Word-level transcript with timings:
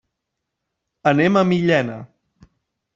Anem 1.13 1.39
a 1.43 1.47
Millena. 1.53 2.01